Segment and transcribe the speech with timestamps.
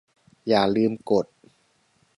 [0.47, 1.25] อย่าลืมกด